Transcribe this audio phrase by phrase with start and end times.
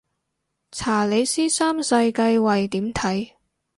[0.71, 3.33] 查理斯三世繼位點睇